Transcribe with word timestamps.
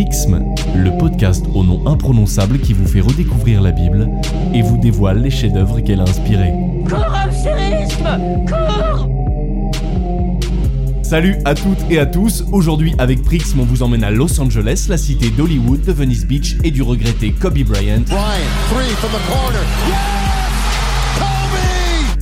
Rixme, 0.00 0.42
le 0.74 0.96
podcast 0.96 1.44
au 1.54 1.62
nom 1.62 1.86
imprononçable 1.86 2.58
qui 2.58 2.72
vous 2.72 2.86
fait 2.86 3.02
redécouvrir 3.02 3.60
la 3.60 3.70
Bible 3.70 4.08
et 4.54 4.62
vous 4.62 4.78
dévoile 4.78 5.20
les 5.20 5.28
chefs-d'œuvre 5.28 5.80
qu'elle 5.80 6.00
a 6.00 6.04
inspirés. 6.04 6.54
Salut 11.02 11.36
à 11.44 11.54
toutes 11.54 11.84
et 11.90 11.98
à 11.98 12.06
tous, 12.06 12.46
aujourd'hui 12.50 12.94
avec 12.96 13.22
Prixme 13.22 13.60
on 13.60 13.64
vous 13.64 13.82
emmène 13.82 14.02
à 14.02 14.10
Los 14.10 14.40
Angeles, 14.40 14.86
la 14.88 14.96
cité 14.96 15.28
d'Hollywood, 15.28 15.82
de 15.82 15.92
Venice 15.92 16.24
Beach 16.26 16.56
et 16.64 16.70
du 16.70 16.80
regretté 16.80 17.32
Kobe 17.32 17.58
Bryant. 17.58 18.04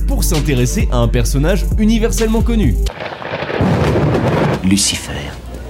Pour 0.05 0.25
s'intéresser 0.25 0.89
à 0.91 0.97
un 0.97 1.07
personnage 1.07 1.65
universellement 1.77 2.41
connu. 2.41 2.75
Lucifer. 4.65 5.18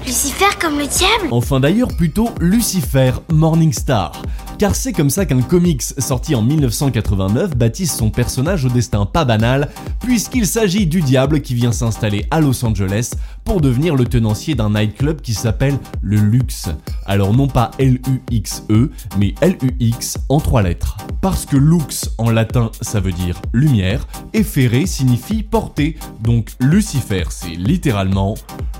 Lucifer 0.09 0.57
comme 0.59 0.79
le 0.79 0.87
diable 0.87 1.27
Enfin 1.29 1.59
d'ailleurs 1.59 1.95
plutôt 1.95 2.29
Lucifer 2.41 3.11
Morningstar. 3.31 4.19
Car 4.57 4.73
c'est 4.73 4.91
comme 4.91 5.11
ça 5.11 5.27
qu'un 5.27 5.43
comics 5.43 5.83
sorti 5.83 6.33
en 6.33 6.41
1989 6.41 7.55
baptise 7.55 7.91
son 7.91 8.09
personnage 8.09 8.65
au 8.65 8.69
destin 8.69 9.05
pas 9.05 9.23
banal, 9.23 9.69
puisqu'il 9.99 10.47
s'agit 10.47 10.87
du 10.87 11.01
diable 11.01 11.41
qui 11.41 11.53
vient 11.53 11.71
s'installer 11.71 12.25
à 12.31 12.41
Los 12.41 12.65
Angeles 12.65 13.11
pour 13.45 13.61
devenir 13.61 13.95
le 13.95 14.05
tenancier 14.05 14.55
d'un 14.55 14.71
nightclub 14.71 15.21
qui 15.21 15.35
s'appelle 15.35 15.77
le 16.01 16.17
Lux. 16.17 16.69
Alors 17.05 17.31
non 17.35 17.47
pas 17.47 17.69
L-U-X-E, 17.77 18.89
mais 19.19 19.35
L-U-X 19.41 20.17
en 20.27 20.39
trois 20.39 20.63
lettres. 20.63 20.97
Parce 21.21 21.45
que 21.45 21.57
lux 21.57 22.09
en 22.17 22.29
latin 22.29 22.71
ça 22.81 22.99
veut 22.99 23.11
dire 23.11 23.41
lumière, 23.53 24.07
et 24.33 24.43
ferré 24.43 24.85
signifie 24.85 25.43
porter, 25.43 25.97
donc 26.21 26.51
Lucifer 26.59 27.25
c'est 27.29 27.55
littéralement 27.55 28.35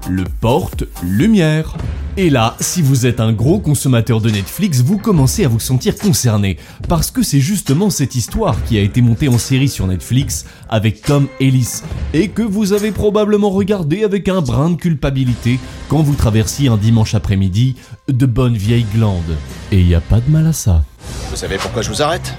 le 0.10 0.24
porte-lumière. 0.40 1.76
Et 2.18 2.30
là, 2.30 2.56
si 2.60 2.82
vous 2.82 3.06
êtes 3.06 3.20
un 3.20 3.31
gros 3.31 3.59
consommateur 3.59 4.20
de 4.20 4.30
Netflix, 4.30 4.81
vous 4.81 4.98
commencez 4.98 5.46
à 5.46 5.48
vous 5.48 5.59
sentir 5.59 5.98
concerné, 5.98 6.58
parce 6.88 7.12
que 7.12 7.23
c'est 7.23 7.40
justement 7.40 7.90
cette 7.90 8.16
histoire 8.16 8.62
qui 8.66 8.78
a 8.78 8.81
été 8.81 9.02
montée 9.02 9.28
en 9.28 9.38
série 9.38 9.70
sur 9.70 9.88
Netflix 9.88 10.46
avec 10.70 11.02
Tom 11.02 11.28
Ellis, 11.40 11.81
et 12.14 12.30
que 12.30 12.42
vous 12.42 12.74
avez 12.74 12.92
probablement 12.92 13.50
regardé 13.50 14.03
avec 14.03 14.28
un 14.28 14.42
brin 14.42 14.72
de 14.72 14.76
culpabilité 14.76 15.59
quand 15.88 16.02
vous 16.02 16.16
traversiez 16.16 16.70
un 16.70 16.78
dimanche 16.78 17.16
après-midi 17.16 17.76
de 18.08 18.26
bonnes 18.26 18.58
vieilles 18.58 18.88
glandes. 18.94 19.38
Et 19.72 19.81
y 19.81 19.96
a 19.96 20.02
pas 20.02 20.20
de 20.20 20.30
mal 20.30 20.48
à 20.48 20.53
ça. 20.53 20.84
Vous 21.30 21.36
savez 21.36 21.58
pourquoi 21.58 21.82
je 21.82 21.90
vous 21.90 22.02
arrête 22.02 22.34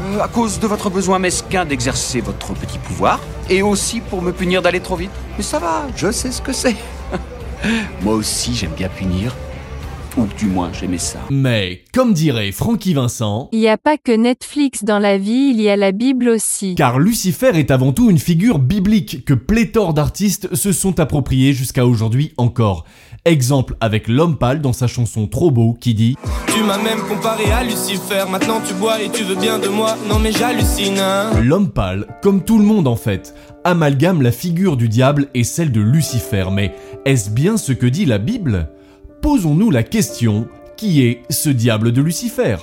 Euh, 0.00 0.20
à 0.20 0.28
cause 0.28 0.58
de 0.58 0.66
votre 0.66 0.90
besoin 0.90 1.18
mesquin 1.18 1.64
d'exercer 1.64 2.20
votre 2.20 2.52
petit 2.54 2.78
pouvoir, 2.78 3.20
et 3.48 3.62
aussi 3.62 4.00
pour 4.00 4.22
me 4.22 4.32
punir 4.32 4.60
d'aller 4.60 4.80
trop 4.80 4.96
vite. 4.96 5.12
Mais 5.36 5.44
ça 5.44 5.58
va, 5.58 5.86
je 5.96 6.10
sais 6.10 6.32
ce 6.32 6.42
que 6.42 6.52
c'est. 6.52 6.76
Moi 8.02 8.14
aussi, 8.14 8.54
j'aime 8.54 8.72
bien 8.76 8.88
punir. 8.88 9.32
Ou 10.16 10.26
du 10.38 10.46
moins, 10.46 10.70
j'aimais 10.72 10.98
ça. 10.98 11.18
Mais, 11.28 11.82
comme 11.92 12.12
dirait 12.12 12.52
Francky 12.52 12.94
Vincent, 12.94 13.48
Il 13.50 13.58
n'y 13.58 13.68
a 13.68 13.76
pas 13.76 13.96
que 13.98 14.12
Netflix 14.12 14.84
dans 14.84 15.00
la 15.00 15.18
vie, 15.18 15.50
il 15.52 15.60
y 15.60 15.68
a 15.68 15.74
la 15.76 15.90
Bible 15.90 16.28
aussi. 16.28 16.76
car 16.76 17.00
Lucifer 17.00 17.50
est 17.54 17.72
avant 17.72 17.92
tout 17.92 18.10
une 18.10 18.18
figure 18.20 18.60
biblique 18.60 19.24
que 19.24 19.34
pléthore 19.34 19.92
d'artistes 19.92 20.54
se 20.54 20.70
sont 20.72 21.00
appropriés 21.00 21.52
jusqu'à 21.52 21.84
aujourd'hui 21.84 22.32
encore. 22.36 22.84
Exemple 23.24 23.74
avec 23.80 24.06
L'Homme 24.06 24.36
Pâle 24.38 24.60
dans 24.60 24.72
sa 24.74 24.86
chanson 24.86 25.26
Trop 25.26 25.50
Beau 25.50 25.76
qui 25.80 25.94
dit 25.94 26.16
Tu 26.54 26.62
m'as 26.62 26.78
même 26.78 27.00
comparé 27.08 27.50
à 27.50 27.64
Lucifer, 27.64 28.24
maintenant 28.30 28.60
tu 28.64 28.74
bois 28.74 29.02
et 29.02 29.08
tu 29.08 29.24
veux 29.24 29.34
bien 29.34 29.58
de 29.58 29.68
moi, 29.68 29.96
non 30.08 30.18
mais 30.20 30.30
j'hallucine 30.30 30.98
hein 30.98 31.30
L'homme 31.42 31.70
pâle, 31.70 32.06
comme 32.22 32.44
tout 32.44 32.58
le 32.58 32.64
monde 32.64 32.86
en 32.86 32.96
fait, 32.96 33.34
amalgame 33.64 34.22
la 34.22 34.30
figure 34.30 34.76
du 34.76 34.88
diable 34.88 35.26
et 35.34 35.42
celle 35.42 35.72
de 35.72 35.80
Lucifer, 35.80 36.44
mais 36.52 36.74
est-ce 37.04 37.30
bien 37.30 37.56
ce 37.56 37.72
que 37.72 37.86
dit 37.86 38.04
la 38.04 38.18
Bible? 38.18 38.68
Posons-nous 39.24 39.70
la 39.70 39.82
question, 39.82 40.48
qui 40.76 41.02
est 41.02 41.22
ce 41.30 41.48
diable 41.48 41.92
de 41.92 42.02
Lucifer? 42.02 42.56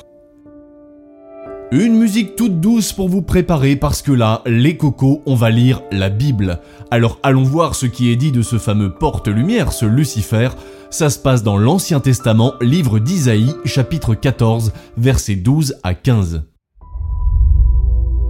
Une 1.71 1.97
musique 1.97 2.35
toute 2.35 2.59
douce 2.59 2.93
pour 2.93 3.09
vous 3.09 3.23
préparer 3.23 3.75
parce 3.75 4.03
que 4.03 4.11
là, 4.11 4.43
les 4.45 4.77
cocos, 4.77 5.23
on 5.25 5.33
va 5.33 5.49
lire 5.49 5.81
la 5.91 6.09
Bible. 6.09 6.59
Alors 6.91 7.17
allons 7.23 7.41
voir 7.41 7.73
ce 7.73 7.87
qui 7.87 8.11
est 8.11 8.15
dit 8.15 8.31
de 8.31 8.43
ce 8.43 8.59
fameux 8.59 8.93
porte-lumière, 8.93 9.73
ce 9.73 9.87
Lucifer. 9.87 10.49
Ça 10.91 11.09
se 11.09 11.17
passe 11.17 11.41
dans 11.41 11.57
l'Ancien 11.57 11.99
Testament, 11.99 12.53
livre 12.61 12.99
d'Isaïe, 12.99 13.55
chapitre 13.65 14.13
14, 14.13 14.71
versets 14.97 15.37
12 15.37 15.77
à 15.81 15.95
15. 15.95 16.43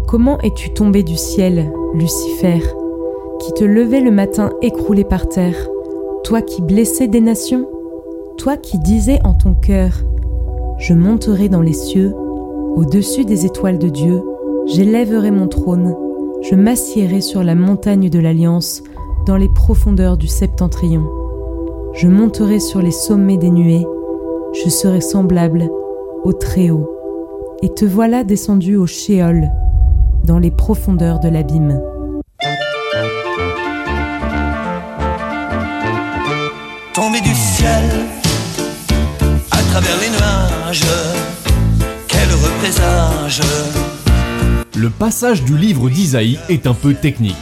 Comment 0.07 0.39
es-tu 0.39 0.73
tombé 0.73 1.03
du 1.03 1.17
ciel, 1.17 1.69
Lucifer, 1.93 2.61
qui 3.41 3.51
te 3.55 3.65
levais 3.65 3.99
le 3.99 4.11
matin 4.11 4.51
écroulé 4.61 5.03
par 5.03 5.27
terre, 5.27 5.67
toi 6.23 6.41
qui 6.41 6.61
blessais 6.61 7.09
des 7.09 7.19
nations, 7.19 7.67
toi 8.41 8.57
qui 8.57 8.79
disais 8.79 9.19
en 9.23 9.35
ton 9.35 9.53
cœur, 9.53 9.91
Je 10.79 10.95
monterai 10.95 11.47
dans 11.47 11.61
les 11.61 11.73
cieux, 11.73 12.11
au-dessus 12.75 13.23
des 13.23 13.45
étoiles 13.45 13.77
de 13.77 13.87
Dieu, 13.87 14.23
j'élèverai 14.65 15.29
mon 15.29 15.47
trône, 15.47 15.95
je 16.41 16.55
m'assiérai 16.55 17.21
sur 17.21 17.43
la 17.43 17.53
montagne 17.53 18.09
de 18.09 18.17
l'Alliance, 18.17 18.81
dans 19.27 19.37
les 19.37 19.47
profondeurs 19.47 20.17
du 20.17 20.25
septentrion. 20.25 21.07
Je 21.93 22.07
monterai 22.07 22.59
sur 22.59 22.81
les 22.81 22.89
sommets 22.89 23.37
des 23.37 23.51
nuées, 23.51 23.85
je 24.53 24.69
serai 24.71 25.01
semblable 25.01 25.69
au 26.23 26.33
Très-Haut. 26.33 26.89
Et 27.61 27.69
te 27.69 27.85
voilà 27.85 28.23
descendu 28.23 28.75
au 28.75 28.87
Shéol, 28.87 29.51
dans 30.23 30.39
les 30.39 30.49
profondeurs 30.49 31.19
de 31.19 31.29
l'abîme. 31.29 31.79
Tombé 36.95 37.21
du 37.21 37.35
ciel, 37.35 37.83
Le 44.75 44.89
passage 44.89 45.43
du 45.43 45.57
livre 45.57 45.89
d'Isaïe 45.89 46.39
est 46.49 46.67
un 46.67 46.73
peu 46.73 46.93
technique. 46.93 47.35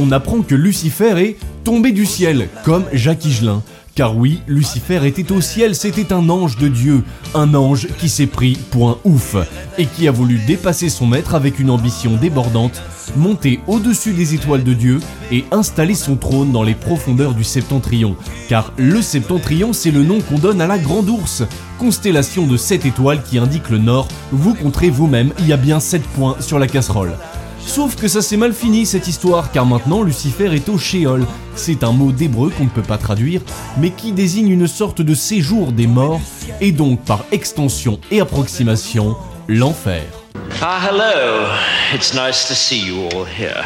On 0.00 0.10
apprend 0.10 0.42
que 0.42 0.56
Lucifer 0.56 1.14
est 1.18 1.36
tombé 1.62 1.92
du 1.92 2.04
ciel, 2.04 2.48
comme 2.64 2.84
Jacques 2.92 3.24
Higelin. 3.24 3.62
Car 3.96 4.14
oui, 4.14 4.42
Lucifer 4.46 5.00
était 5.06 5.32
au 5.32 5.40
ciel, 5.40 5.74
c'était 5.74 6.12
un 6.12 6.28
ange 6.28 6.58
de 6.58 6.68
Dieu, 6.68 7.02
un 7.34 7.54
ange 7.54 7.88
qui 7.98 8.10
s'est 8.10 8.26
pris 8.26 8.58
pour 8.70 8.90
un 8.90 8.98
ouf, 9.04 9.36
et 9.78 9.86
qui 9.86 10.06
a 10.06 10.10
voulu 10.10 10.38
dépasser 10.46 10.90
son 10.90 11.06
maître 11.06 11.34
avec 11.34 11.58
une 11.58 11.70
ambition 11.70 12.14
débordante, 12.16 12.82
monter 13.16 13.58
au-dessus 13.66 14.12
des 14.12 14.34
étoiles 14.34 14.64
de 14.64 14.74
Dieu 14.74 15.00
et 15.32 15.46
installer 15.50 15.94
son 15.94 16.16
trône 16.16 16.52
dans 16.52 16.62
les 16.62 16.74
profondeurs 16.74 17.32
du 17.32 17.42
septentrion. 17.42 18.16
Car 18.50 18.74
le 18.76 19.00
septentrion, 19.00 19.72
c'est 19.72 19.90
le 19.90 20.02
nom 20.02 20.20
qu'on 20.20 20.38
donne 20.38 20.60
à 20.60 20.66
la 20.66 20.78
Grande 20.78 21.08
Ourse, 21.08 21.44
constellation 21.78 22.46
de 22.46 22.58
7 22.58 22.84
étoiles 22.84 23.22
qui 23.22 23.38
indique 23.38 23.70
le 23.70 23.78
nord, 23.78 24.08
vous 24.30 24.52
compterez 24.52 24.90
vous-même, 24.90 25.32
il 25.38 25.46
y 25.46 25.54
a 25.54 25.56
bien 25.56 25.80
7 25.80 26.02
points 26.02 26.36
sur 26.40 26.58
la 26.58 26.66
casserole. 26.66 27.14
Sauf 27.66 27.96
que 27.96 28.08
ça 28.08 28.22
s'est 28.22 28.36
mal 28.36 28.54
fini 28.54 28.86
cette 28.86 29.08
histoire, 29.08 29.50
car 29.50 29.66
maintenant 29.66 30.02
Lucifer 30.02 30.54
est 30.54 30.68
au 30.68 30.78
Sheol. 30.78 31.26
C'est 31.56 31.84
un 31.84 31.92
mot 31.92 32.12
d'hébreu 32.12 32.50
qu'on 32.56 32.64
ne 32.64 32.70
peut 32.70 32.80
pas 32.80 32.96
traduire, 32.96 33.42
mais 33.76 33.90
qui 33.90 34.12
désigne 34.12 34.48
une 34.50 34.68
sorte 34.68 35.02
de 35.02 35.14
séjour 35.14 35.72
des 35.72 35.86
morts, 35.86 36.20
et 36.60 36.72
donc 36.72 37.04
par 37.04 37.24
extension 37.32 38.00
et 38.10 38.20
approximation, 38.20 39.16
l'enfer. 39.48 40.04
Ah, 40.62 40.80
hello. 40.88 41.48
It's 41.92 42.14
nice 42.14 42.48
to 42.48 42.54
see 42.54 42.78
you 42.78 43.08
all 43.08 43.26
here. 43.26 43.64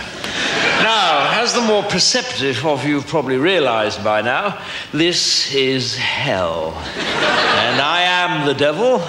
Now, 0.82 1.43
as 1.43 1.53
the 1.53 1.61
more 1.61 1.84
perceptive 1.84 2.65
of 2.67 2.84
you 2.84 3.03
probably 3.03 3.37
realized 3.37 4.03
by 4.03 4.22
now, 4.22 4.55
this 4.93 5.55
is 5.55 5.94
hell. 5.97 6.72
And 7.69 7.81
I 7.81 8.03
am 8.03 8.47
the 8.47 8.55
devil. 8.55 9.03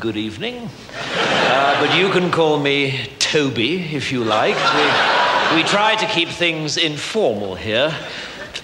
Good 0.00 0.16
evening. 0.16 0.68
Uh, 1.16 1.80
but 1.80 1.96
you 1.96 2.10
can 2.10 2.30
call 2.30 2.58
me 2.58 3.08
Toby 3.20 3.94
if 3.94 4.10
you 4.10 4.24
like. 4.24 4.56
We, 4.74 5.56
we 5.56 5.62
try 5.62 5.94
to 5.94 6.06
keep 6.06 6.28
things 6.28 6.76
informal 6.76 7.54
here, 7.54 7.94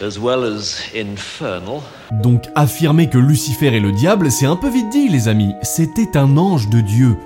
as 0.01 0.19
well 0.19 0.43
as 0.45 0.81
infernal. 0.93 1.83
Donc 2.11 2.49
affirmer 2.57 3.09
que 3.09 3.19
Lucifer 3.19 3.69
est 3.69 3.81
le 3.81 3.93
diable, 3.93 4.31
c'est 4.33 4.47
un 4.47 4.57
peu 4.57 4.69
vite 4.69 4.91
dit 4.91 5.09
les 5.09 5.29
amis, 5.29 5.55
c'était 5.63 6.17
un 6.17 6.37
ange 6.37 6.69
de 6.69 6.81
Dieu. 6.81 7.17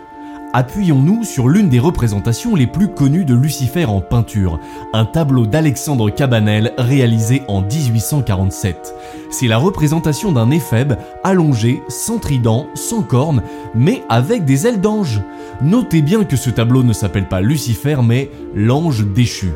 Appuyons-nous 0.57 1.25
sur 1.25 1.49
l'une 1.49 1.69
des 1.69 1.81
représentations 1.81 2.55
les 2.55 2.69
plus 2.69 2.87
connues 2.87 3.25
de 3.25 3.35
Lucifer 3.35 3.87
en 3.87 4.01
peinture, 4.01 4.61
un 4.93 5.05
tableau 5.05 5.47
d'Alexandre 5.47 6.11
Cabanel 6.11 6.73
réalisé 6.79 7.43
en 7.49 7.61
1847. 7.61 8.95
C'est 9.33 9.49
la 9.49 9.59
représentation 9.59 10.31
d'un 10.31 10.53
éphèbe 10.53 10.97
allongé, 11.25 11.83
sans 11.89 12.21
trident, 12.21 12.69
sans 12.77 13.03
cornes, 13.03 13.43
mais 13.75 14.05
avec 14.09 14.45
des 14.45 14.69
ailes 14.69 14.81
d'ange. 14.81 15.23
Notez 15.61 16.03
bien 16.03 16.23
que 16.23 16.37
ce 16.37 16.51
tableau 16.51 16.85
ne 16.85 16.93
s'appelle 16.93 17.27
pas 17.27 17.41
Lucifer 17.41 17.97
mais 18.05 18.31
l'ange 18.55 19.05
déchu. 19.05 19.51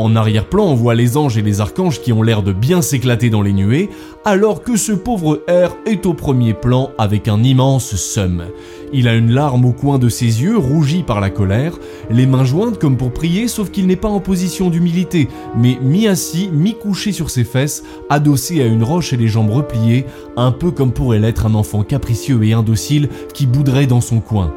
En 0.00 0.16
arrière-plan, 0.16 0.64
on 0.64 0.74
voit 0.74 0.96
les 0.96 1.16
anges 1.16 1.38
et 1.38 1.42
les 1.42 1.60
archanges 1.60 2.00
qui 2.00 2.12
ont 2.12 2.22
l'air 2.22 2.42
de 2.42 2.52
bien 2.52 2.82
s'éclater 2.82 3.30
dans 3.30 3.42
les 3.42 3.52
nuées, 3.52 3.90
alors 4.24 4.62
que 4.62 4.76
ce 4.76 4.90
pauvre 4.90 5.44
R 5.48 5.76
est 5.86 6.04
au 6.04 6.14
premier 6.14 6.52
plan 6.52 6.90
avec 6.98 7.28
un 7.28 7.44
immense 7.44 7.94
seum. 7.94 8.46
Il 8.92 9.06
a 9.06 9.14
une 9.14 9.30
larme 9.30 9.64
au 9.64 9.72
coin 9.72 10.00
de 10.00 10.08
ses 10.08 10.42
yeux, 10.42 10.58
rougi 10.58 11.04
par 11.04 11.20
la 11.20 11.30
colère, 11.30 11.78
les 12.10 12.26
mains 12.26 12.44
jointes 12.44 12.80
comme 12.80 12.96
pour 12.96 13.12
prier, 13.12 13.46
sauf 13.46 13.70
qu'il 13.70 13.86
n'est 13.86 13.94
pas 13.94 14.08
en 14.08 14.18
position 14.18 14.68
d'humilité, 14.68 15.28
mais 15.56 15.78
mi-assis, 15.80 16.50
mi-couché 16.52 17.12
sur 17.12 17.30
ses 17.30 17.44
fesses, 17.44 17.84
adossé 18.10 18.62
à 18.62 18.66
une 18.66 18.82
roche 18.82 19.12
et 19.12 19.16
les 19.16 19.28
jambes 19.28 19.50
repliées, 19.50 20.06
un 20.36 20.50
peu 20.50 20.72
comme 20.72 20.92
pourrait 20.92 21.20
l'être 21.20 21.46
un 21.46 21.54
enfant 21.54 21.84
capricieux 21.84 22.42
et 22.42 22.52
indocile 22.52 23.08
qui 23.32 23.46
bouderait 23.46 23.86
dans 23.86 24.00
son 24.00 24.18
coin. 24.18 24.52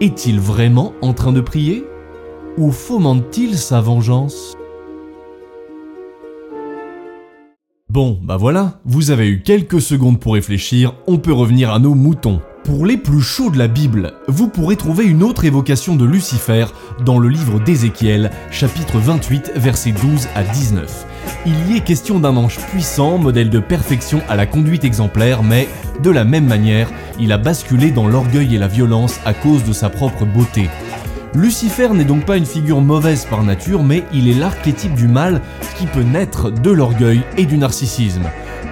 Est-il 0.00 0.38
vraiment 0.38 0.92
en 1.02 1.14
train 1.14 1.32
de 1.32 1.40
prier? 1.40 1.84
Ou 2.56 2.70
fomente-t-il 2.70 3.56
sa 3.56 3.80
vengeance? 3.80 4.57
Bon, 7.90 8.18
bah 8.22 8.36
voilà, 8.36 8.80
vous 8.84 9.10
avez 9.10 9.28
eu 9.28 9.40
quelques 9.40 9.80
secondes 9.80 10.20
pour 10.20 10.34
réfléchir, 10.34 10.92
on 11.06 11.16
peut 11.16 11.32
revenir 11.32 11.72
à 11.72 11.78
nos 11.78 11.94
moutons. 11.94 12.42
Pour 12.64 12.84
les 12.84 12.98
plus 12.98 13.22
chauds 13.22 13.48
de 13.48 13.56
la 13.56 13.66
Bible, 13.66 14.12
vous 14.26 14.46
pourrez 14.46 14.76
trouver 14.76 15.06
une 15.06 15.22
autre 15.22 15.46
évocation 15.46 15.96
de 15.96 16.04
Lucifer 16.04 16.66
dans 17.06 17.18
le 17.18 17.30
livre 17.30 17.58
d'Ézéchiel, 17.58 18.30
chapitre 18.50 18.98
28, 18.98 19.52
versets 19.56 19.92
12 19.92 20.28
à 20.34 20.42
19. 20.42 21.06
Il 21.46 21.72
y 21.72 21.78
est 21.78 21.80
question 21.80 22.20
d'un 22.20 22.36
ange 22.36 22.58
puissant, 22.58 23.16
modèle 23.16 23.48
de 23.48 23.58
perfection 23.58 24.20
à 24.28 24.36
la 24.36 24.44
conduite 24.44 24.84
exemplaire, 24.84 25.42
mais 25.42 25.66
de 26.02 26.10
la 26.10 26.24
même 26.24 26.46
manière, 26.46 26.90
il 27.18 27.32
a 27.32 27.38
basculé 27.38 27.90
dans 27.90 28.06
l'orgueil 28.06 28.54
et 28.54 28.58
la 28.58 28.68
violence 28.68 29.18
à 29.24 29.32
cause 29.32 29.64
de 29.64 29.72
sa 29.72 29.88
propre 29.88 30.26
beauté. 30.26 30.68
Lucifer 31.34 31.88
n'est 31.90 32.04
donc 32.04 32.24
pas 32.24 32.36
une 32.36 32.46
figure 32.46 32.80
mauvaise 32.80 33.26
par 33.26 33.42
nature, 33.42 33.82
mais 33.82 34.04
il 34.12 34.28
est 34.28 34.38
l'archétype 34.38 34.94
du 34.94 35.08
mal 35.08 35.42
qui 35.78 35.86
peut 35.86 36.02
naître 36.02 36.50
de 36.50 36.70
l'orgueil 36.70 37.20
et 37.36 37.44
du 37.44 37.58
narcissisme. 37.58 38.24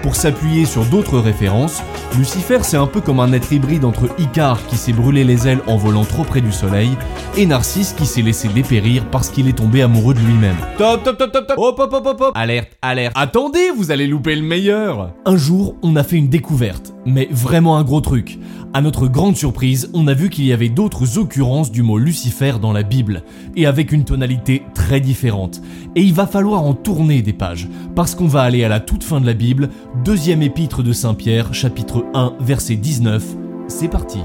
Pour 0.02 0.14
s'appuyer 0.14 0.66
sur 0.66 0.84
d'autres 0.84 1.18
références, 1.18 1.82
Lucifer 2.16 2.58
c'est 2.62 2.76
un 2.76 2.86
peu 2.86 3.00
comme 3.00 3.20
un 3.20 3.32
être 3.32 3.52
hybride 3.52 3.84
entre 3.84 4.08
Icare 4.18 4.64
qui 4.68 4.76
s'est 4.76 4.92
brûlé 4.92 5.24
les 5.24 5.48
ailes 5.48 5.60
en 5.66 5.76
volant 5.76 6.04
trop 6.04 6.22
près 6.22 6.40
du 6.40 6.52
soleil 6.52 6.90
et 7.36 7.44
Narcisse 7.44 7.92
qui 7.92 8.06
s'est 8.06 8.22
laissé 8.22 8.48
dépérir 8.48 9.04
parce 9.10 9.30
qu'il 9.30 9.48
est 9.48 9.56
tombé 9.56 9.82
amoureux 9.82 10.14
de 10.14 10.20
lui-même. 10.20 10.56
Top 10.78 11.02
top 11.02 11.18
top 11.18 11.32
top 11.32 11.46
top. 11.48 11.58
Hop 11.58 11.78
hop 11.78 11.92
hop 11.92 12.06
hop 12.06 12.20
hop. 12.20 12.32
Alerte, 12.36 12.70
alerte. 12.82 13.14
Attendez, 13.16 13.70
vous 13.76 13.90
allez 13.90 14.06
louper 14.06 14.36
le 14.36 14.42
meilleur. 14.42 15.12
Un 15.24 15.36
jour, 15.36 15.76
on 15.82 15.96
a 15.96 16.04
fait 16.04 16.16
une 16.16 16.28
découverte, 16.28 16.94
mais 17.06 17.28
vraiment 17.30 17.78
un 17.78 17.84
gros 17.84 18.00
truc. 18.00 18.38
À 18.74 18.82
notre 18.82 19.06
grande 19.06 19.36
surprise, 19.36 19.88
on 19.94 20.06
a 20.08 20.14
vu 20.14 20.28
qu'il 20.28 20.44
y 20.44 20.52
avait 20.52 20.68
d'autres 20.68 21.16
occurrences 21.18 21.70
du 21.70 21.82
mot 21.82 21.96
Lucifer 21.98 22.54
dans 22.60 22.72
la 22.72 22.82
Bible, 22.82 23.22
et 23.54 23.64
avec 23.64 23.92
une 23.92 24.04
tonalité 24.04 24.62
très 24.74 25.00
différente. 25.00 25.62
Et 25.94 26.02
il 26.02 26.12
va 26.12 26.26
falloir 26.26 26.62
en 26.62 26.74
tourner 26.74 27.22
des 27.22 27.32
pages, 27.32 27.68
parce 27.94 28.14
qu'on 28.14 28.26
va 28.26 28.42
aller 28.42 28.64
à 28.64 28.68
la 28.68 28.80
toute 28.80 29.04
fin 29.04 29.20
de 29.20 29.26
la 29.26 29.34
Bible, 29.34 29.70
deuxième 30.04 30.42
épître 30.42 30.82
de 30.82 30.92
Saint 30.92 31.14
Pierre, 31.14 31.54
chapitre 31.54 32.04
1, 32.12 32.34
verset 32.40 32.76
19. 32.76 33.24
C'est 33.68 33.88
parti. 33.88 34.18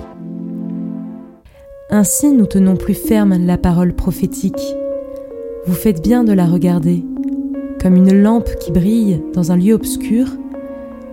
Ainsi 1.89 2.31
nous 2.31 2.45
tenons 2.45 2.75
plus 2.75 2.93
ferme 2.93 3.37
la 3.45 3.57
parole 3.57 3.93
prophétique. 3.93 4.61
Vous 5.67 5.73
faites 5.73 6.03
bien 6.03 6.23
de 6.23 6.33
la 6.33 6.47
regarder, 6.47 7.05
comme 7.81 7.95
une 7.95 8.21
lampe 8.21 8.49
qui 8.59 8.71
brille 8.71 9.21
dans 9.33 9.51
un 9.51 9.57
lieu 9.57 9.73
obscur, 9.73 10.27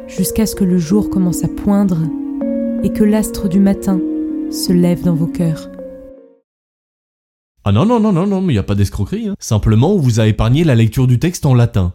jusqu'à 0.08 0.46
ce 0.46 0.56
que 0.56 0.64
le 0.64 0.78
jour 0.78 1.10
commence 1.10 1.44
à 1.44 1.48
poindre 1.48 1.98
et 2.82 2.92
que 2.92 3.04
l'astre 3.04 3.48
du 3.48 3.60
matin 3.60 4.00
se 4.50 4.72
lève 4.72 5.02
dans 5.02 5.14
vos 5.14 5.26
cœurs. 5.26 5.68
Ah 7.64 7.72
non, 7.72 7.84
non, 7.84 8.00
non, 8.00 8.12
non, 8.12 8.26
non, 8.26 8.40
mais 8.40 8.54
il 8.54 8.56
n'y 8.56 8.60
a 8.60 8.64
pas 8.64 8.74
d'escroquerie. 8.74 9.28
Hein. 9.28 9.34
Simplement, 9.38 9.92
on 9.92 9.98
vous 9.98 10.20
a 10.20 10.26
épargné 10.26 10.64
la 10.64 10.74
lecture 10.74 11.06
du 11.06 11.18
texte 11.18 11.44
en 11.44 11.54
latin. 11.54 11.92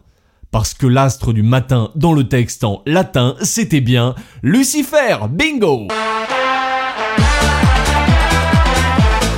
Parce 0.52 0.72
que 0.72 0.86
l'astre 0.86 1.32
du 1.32 1.42
matin 1.42 1.90
dans 1.96 2.12
le 2.12 2.28
texte 2.28 2.62
en 2.62 2.82
latin, 2.86 3.34
c'était 3.42 3.80
bien 3.80 4.14
Lucifer 4.42 5.16
Bingo 5.30 5.88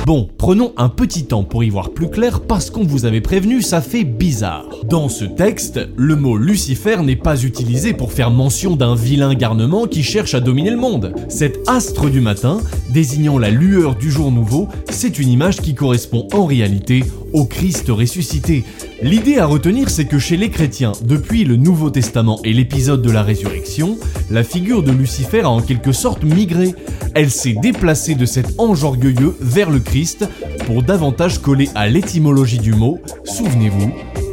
Bon, 0.07 0.29
prenons 0.37 0.71
un 0.77 0.87
petit 0.87 1.25
temps 1.25 1.43
pour 1.43 1.65
y 1.65 1.69
voir 1.69 1.89
plus 1.89 2.09
clair 2.09 2.39
parce 2.39 2.69
qu'on 2.69 2.85
vous 2.85 3.03
avait 3.03 3.19
prévenu, 3.19 3.61
ça 3.61 3.81
fait 3.81 4.05
bizarre. 4.05 4.63
Dans 4.85 5.09
ce 5.09 5.25
texte, 5.25 5.81
le 5.97 6.15
mot 6.15 6.37
Lucifer 6.37 7.03
n'est 7.03 7.17
pas 7.17 7.43
utilisé 7.43 7.91
pour 7.91 8.13
faire 8.13 8.31
mention 8.31 8.77
d'un 8.77 8.95
vilain 8.95 9.35
garnement 9.35 9.85
qui 9.85 10.03
cherche 10.03 10.33
à 10.33 10.39
dominer 10.39 10.69
le 10.69 10.77
monde. 10.77 11.13
Cet 11.27 11.67
astre 11.67 12.09
du 12.09 12.21
matin, 12.21 12.59
désignant 12.89 13.37
la 13.37 13.49
lueur 13.49 13.95
du 13.95 14.09
jour 14.09 14.31
nouveau, 14.31 14.69
c'est 14.89 15.19
une 15.19 15.27
image 15.27 15.57
qui 15.57 15.75
correspond 15.75 16.25
en 16.31 16.45
réalité 16.45 17.03
au 17.33 17.45
Christ 17.45 17.85
ressuscité. 17.89 18.63
L'idée 19.01 19.37
à 19.37 19.45
retenir, 19.45 19.89
c'est 19.89 20.05
que 20.05 20.19
chez 20.19 20.37
les 20.37 20.49
chrétiens, 20.49 20.93
depuis 21.03 21.43
le 21.43 21.55
Nouveau 21.55 21.89
Testament 21.89 22.39
et 22.43 22.53
l'épisode 22.53 23.01
de 23.01 23.11
la 23.11 23.23
résurrection, 23.23 23.97
la 24.29 24.43
figure 24.43 24.83
de 24.83 24.91
Lucifer 24.91 25.41
a 25.41 25.49
en 25.49 25.61
quelque 25.61 25.91
sorte 25.91 26.23
migré. 26.23 26.73
Elle 27.13 27.31
s'est 27.31 27.55
déplacée 27.61 28.15
de 28.15 28.25
cet 28.25 28.59
ange 28.59 28.83
orgueilleux 28.83 29.35
vers 29.39 29.69
le 29.69 29.79
Christ 29.79 30.27
pour 30.65 30.83
davantage 30.83 31.39
coller 31.39 31.69
à 31.75 31.87
l'étymologie 31.87 32.59
du 32.59 32.73
mot, 32.73 32.99
souvenez-vous, 33.23 33.91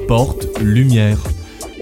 porte, 0.09 0.49
lumière. 0.61 1.19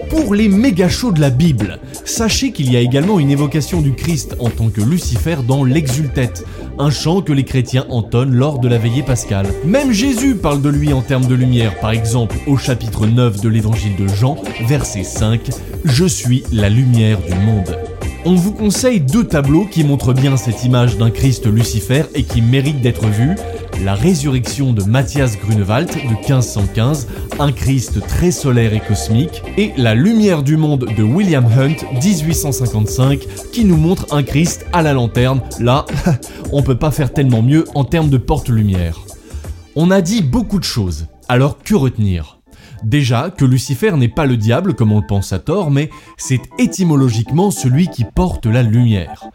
Pour 0.09 0.35
les 0.35 0.47
méga 0.47 0.89
chauds 0.89 1.11
de 1.11 1.21
la 1.21 1.31
Bible, 1.31 1.79
sachez 2.05 2.51
qu'il 2.51 2.71
y 2.71 2.77
a 2.77 2.81
également 2.81 3.19
une 3.19 3.31
évocation 3.31 3.81
du 3.81 3.93
Christ 3.93 4.35
en 4.39 4.49
tant 4.49 4.69
que 4.69 4.81
Lucifer 4.81 5.37
dans 5.47 5.63
l'Exultète, 5.63 6.45
un 6.79 6.89
chant 6.89 7.21
que 7.21 7.33
les 7.33 7.43
chrétiens 7.43 7.85
entonnent 7.89 8.33
lors 8.33 8.59
de 8.59 8.67
la 8.67 8.77
veillée 8.77 9.03
pascale. 9.03 9.47
Même 9.65 9.91
Jésus 9.91 10.35
parle 10.35 10.61
de 10.61 10.69
lui 10.69 10.93
en 10.93 11.01
termes 11.01 11.27
de 11.27 11.35
lumière, 11.35 11.79
par 11.79 11.91
exemple 11.91 12.35
au 12.47 12.57
chapitre 12.57 13.05
9 13.05 13.41
de 13.41 13.49
l'évangile 13.49 13.95
de 13.95 14.07
Jean, 14.07 14.37
verset 14.67 15.03
5, 15.03 15.49
Je 15.85 16.05
suis 16.05 16.43
la 16.51 16.69
lumière 16.69 17.19
du 17.21 17.35
monde. 17.35 17.92
On 18.25 18.35
vous 18.35 18.53
conseille 18.53 19.01
deux 19.01 19.25
tableaux 19.25 19.65
qui 19.65 19.83
montrent 19.83 20.13
bien 20.13 20.37
cette 20.37 20.63
image 20.63 20.97
d'un 20.97 21.11
Christ 21.11 21.45
Lucifer 21.45 22.03
et 22.15 22.23
qui 22.23 22.41
méritent 22.41 22.79
d'être 22.79 23.07
vus. 23.07 23.35
La 23.83 23.95
résurrection 23.95 24.71
de 24.71 24.81
Matthias 24.83 25.37
Grunewald 25.37 25.89
de 25.89 26.07
1515, 26.07 27.07
un 27.39 27.51
Christ 27.51 27.99
très 28.07 28.31
solaire 28.31 28.73
et 28.73 28.79
cosmique, 28.79 29.43
et 29.57 29.73
La 29.75 29.93
lumière 29.93 30.41
du 30.41 30.55
monde 30.55 30.87
de 30.95 31.03
William 31.03 31.45
Hunt 31.45 31.75
1855 32.01 33.27
qui 33.51 33.65
nous 33.65 33.75
montre 33.75 34.05
un 34.11 34.23
Christ 34.23 34.65
à 34.71 34.81
la 34.81 34.93
lanterne. 34.93 35.41
Là, 35.59 35.85
on 36.53 36.63
peut 36.63 36.79
pas 36.79 36.91
faire 36.91 37.11
tellement 37.11 37.41
mieux 37.41 37.65
en 37.75 37.83
termes 37.83 38.09
de 38.09 38.17
porte-lumière. 38.17 38.99
On 39.75 39.91
a 39.91 39.99
dit 39.99 40.21
beaucoup 40.21 40.59
de 40.59 40.63
choses, 40.63 41.07
alors 41.27 41.57
que 41.57 41.75
retenir? 41.75 42.42
Déjà 42.83 43.29
que 43.29 43.45
Lucifer 43.45 43.91
n'est 43.95 44.09
pas 44.09 44.25
le 44.25 44.37
diable 44.37 44.73
comme 44.73 44.91
on 44.91 44.99
le 44.99 45.07
pense 45.07 45.31
à 45.31 45.39
tort, 45.39 45.71
mais 45.71 45.89
c'est 46.17 46.41
étymologiquement 46.59 47.49
celui 47.49 47.87
qui 47.87 48.03
porte 48.03 48.45
la 48.45 48.63
lumière. 48.63 49.29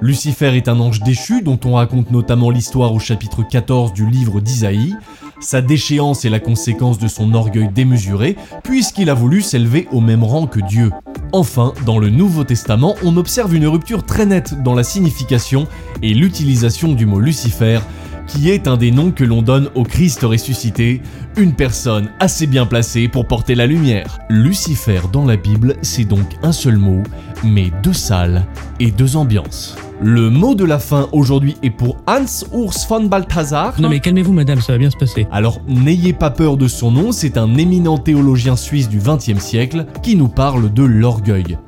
Lucifer 0.00 0.56
est 0.56 0.68
un 0.68 0.80
ange 0.80 1.00
déchu 1.00 1.42
dont 1.42 1.58
on 1.64 1.74
raconte 1.74 2.10
notamment 2.10 2.50
l'histoire 2.50 2.92
au 2.92 2.98
chapitre 2.98 3.42
14 3.42 3.92
du 3.92 4.08
livre 4.08 4.40
d'Isaïe. 4.40 4.96
Sa 5.40 5.60
déchéance 5.60 6.24
est 6.24 6.30
la 6.30 6.40
conséquence 6.40 6.98
de 6.98 7.06
son 7.06 7.34
orgueil 7.34 7.68
démesuré, 7.72 8.36
puisqu'il 8.64 9.10
a 9.10 9.14
voulu 9.14 9.42
s'élever 9.42 9.86
au 9.92 10.00
même 10.00 10.24
rang 10.24 10.46
que 10.46 10.60
Dieu. 10.60 10.90
Enfin, 11.32 11.74
dans 11.86 11.98
le 11.98 12.10
Nouveau 12.10 12.42
Testament, 12.42 12.96
on 13.04 13.16
observe 13.16 13.54
une 13.54 13.66
rupture 13.66 14.04
très 14.04 14.26
nette 14.26 14.62
dans 14.62 14.74
la 14.74 14.82
signification 14.82 15.68
et 16.02 16.14
l'utilisation 16.14 16.92
du 16.92 17.06
mot 17.06 17.20
Lucifer, 17.20 17.80
qui 18.28 18.50
est 18.50 18.68
un 18.68 18.76
des 18.76 18.90
noms 18.90 19.10
que 19.10 19.24
l'on 19.24 19.42
donne 19.42 19.70
au 19.74 19.82
Christ 19.82 20.22
ressuscité, 20.22 21.00
une 21.36 21.54
personne 21.54 22.10
assez 22.20 22.46
bien 22.46 22.66
placée 22.66 23.08
pour 23.08 23.26
porter 23.26 23.54
la 23.54 23.66
lumière. 23.66 24.18
Lucifer 24.28 25.00
dans 25.12 25.24
la 25.24 25.36
Bible, 25.36 25.76
c'est 25.82 26.04
donc 26.04 26.36
un 26.42 26.52
seul 26.52 26.76
mot, 26.76 27.02
mais 27.42 27.72
deux 27.82 27.92
salles 27.92 28.46
et 28.78 28.90
deux 28.90 29.16
ambiances. 29.16 29.76
Le 30.00 30.30
mot 30.30 30.54
de 30.54 30.64
la 30.64 30.78
fin 30.78 31.08
aujourd'hui 31.10 31.56
est 31.64 31.70
pour 31.70 31.96
Hans 32.06 32.44
Urs 32.52 32.86
von 32.88 33.04
Balthasar. 33.06 33.80
Non 33.80 33.88
mais 33.88 33.98
calmez-vous 33.98 34.32
madame, 34.32 34.60
ça 34.60 34.72
va 34.72 34.78
bien 34.78 34.90
se 34.90 34.96
passer. 34.96 35.26
Alors 35.32 35.60
n'ayez 35.66 36.12
pas 36.12 36.30
peur 36.30 36.56
de 36.56 36.68
son 36.68 36.92
nom, 36.92 37.10
c'est 37.10 37.36
un 37.36 37.56
éminent 37.56 37.98
théologien 37.98 38.54
suisse 38.54 38.88
du 38.88 38.98
XXe 38.98 39.42
siècle 39.42 39.86
qui 40.02 40.14
nous 40.14 40.28
parle 40.28 40.72
de 40.72 40.84
l'orgueil. 40.84 41.58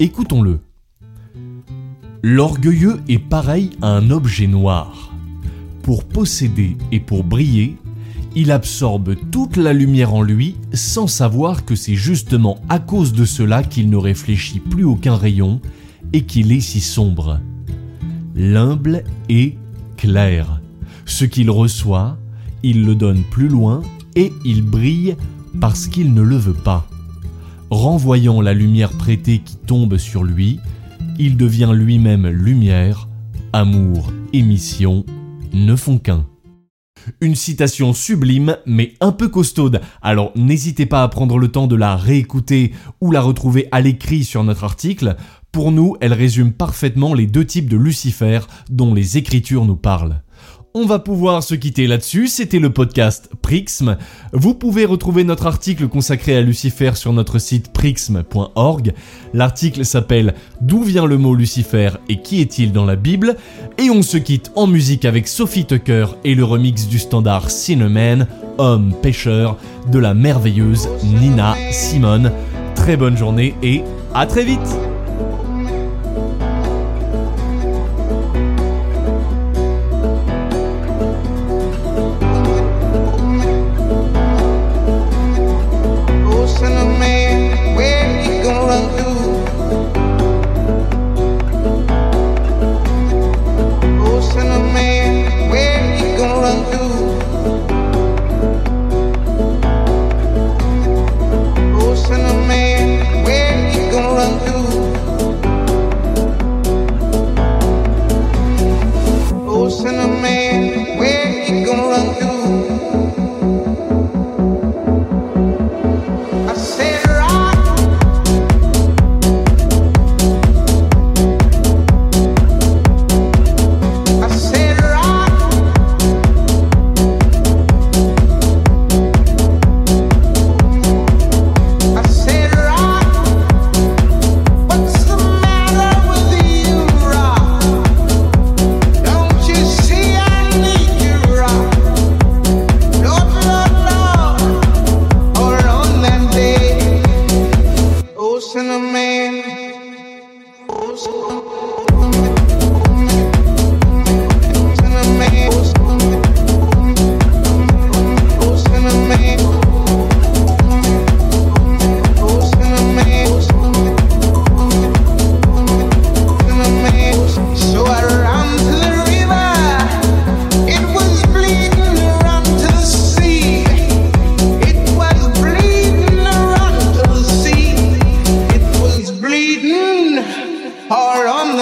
Écoutons-le. 0.00 0.60
L'orgueilleux 2.22 3.00
est 3.08 3.18
pareil 3.18 3.70
à 3.80 3.88
un 3.88 4.10
objet 4.10 4.48
noir. 4.48 5.07
Pour 5.88 6.04
posséder 6.04 6.76
et 6.92 7.00
pour 7.00 7.24
briller, 7.24 7.78
il 8.36 8.50
absorbe 8.50 9.14
toute 9.30 9.56
la 9.56 9.72
lumière 9.72 10.12
en 10.12 10.20
lui 10.20 10.56
sans 10.74 11.06
savoir 11.06 11.64
que 11.64 11.74
c'est 11.74 11.94
justement 11.94 12.58
à 12.68 12.78
cause 12.78 13.14
de 13.14 13.24
cela 13.24 13.62
qu'il 13.62 13.88
ne 13.88 13.96
réfléchit 13.96 14.60
plus 14.60 14.84
aucun 14.84 15.16
rayon 15.16 15.62
et 16.12 16.26
qu'il 16.26 16.52
est 16.52 16.60
si 16.60 16.80
sombre. 16.80 17.40
L'humble 18.34 19.02
est 19.30 19.56
clair. 19.96 20.60
Ce 21.06 21.24
qu'il 21.24 21.50
reçoit, 21.50 22.18
il 22.62 22.84
le 22.84 22.94
donne 22.94 23.22
plus 23.22 23.48
loin 23.48 23.80
et 24.14 24.30
il 24.44 24.60
brille 24.60 25.16
parce 25.58 25.86
qu'il 25.86 26.12
ne 26.12 26.20
le 26.20 26.36
veut 26.36 26.52
pas. 26.52 26.86
Renvoyant 27.70 28.42
la 28.42 28.52
lumière 28.52 28.92
prêtée 28.92 29.38
qui 29.38 29.56
tombe 29.56 29.96
sur 29.96 30.22
lui, 30.22 30.60
il 31.18 31.38
devient 31.38 31.72
lui-même 31.72 32.26
lumière, 32.26 33.08
amour 33.54 34.12
et 34.34 34.42
mission 34.42 35.06
ne 35.52 35.76
font 35.76 35.98
qu'un. 35.98 36.26
Une 37.20 37.34
citation 37.34 37.92
sublime 37.92 38.56
mais 38.66 38.94
un 39.00 39.12
peu 39.12 39.28
costaude, 39.28 39.80
alors 40.02 40.32
n'hésitez 40.36 40.86
pas 40.86 41.02
à 41.02 41.08
prendre 41.08 41.38
le 41.38 41.48
temps 41.48 41.66
de 41.66 41.76
la 41.76 41.96
réécouter 41.96 42.72
ou 43.00 43.12
la 43.12 43.20
retrouver 43.20 43.68
à 43.72 43.80
l'écrit 43.80 44.24
sur 44.24 44.44
notre 44.44 44.64
article. 44.64 45.16
Pour 45.52 45.72
nous, 45.72 45.96
elle 46.00 46.12
résume 46.12 46.52
parfaitement 46.52 47.14
les 47.14 47.26
deux 47.26 47.44
types 47.44 47.70
de 47.70 47.76
Lucifer 47.76 48.40
dont 48.68 48.94
les 48.94 49.16
Écritures 49.16 49.64
nous 49.64 49.76
parlent. 49.76 50.22
On 50.74 50.84
va 50.84 50.98
pouvoir 50.98 51.42
se 51.42 51.54
quitter 51.54 51.86
là-dessus, 51.86 52.28
c'était 52.28 52.58
le 52.58 52.70
podcast 52.70 53.30
Prixm. 53.40 53.96
Vous 54.34 54.52
pouvez 54.54 54.84
retrouver 54.84 55.24
notre 55.24 55.46
article 55.46 55.88
consacré 55.88 56.36
à 56.36 56.42
Lucifer 56.42 56.92
sur 56.94 57.14
notre 57.14 57.38
site 57.38 57.72
prixm.org. 57.72 58.92
L'article 59.32 59.86
s'appelle 59.86 60.34
D'où 60.60 60.82
vient 60.82 61.06
le 61.06 61.16
mot 61.16 61.34
Lucifer 61.34 61.90
et 62.10 62.20
qui 62.20 62.42
est-il 62.42 62.72
dans 62.72 62.84
la 62.84 62.96
Bible? 62.96 63.36
Et 63.78 63.88
on 63.88 64.02
se 64.02 64.18
quitte 64.18 64.52
en 64.56 64.66
musique 64.66 65.06
avec 65.06 65.26
Sophie 65.26 65.64
Tucker 65.64 66.06
et 66.24 66.34
le 66.34 66.44
remix 66.44 66.86
du 66.86 66.98
standard 66.98 67.50
Cinnamon, 67.50 68.26
Homme 68.58 68.94
pêcheur, 69.00 69.56
de 69.90 69.98
la 69.98 70.12
merveilleuse 70.12 70.88
Nina 71.02 71.56
Simone. 71.72 72.30
Très 72.74 72.98
bonne 72.98 73.16
journée 73.16 73.54
et 73.62 73.82
à 74.14 74.26
très 74.26 74.44
vite 74.44 74.76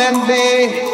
and 0.07 0.29
they. 0.29 0.86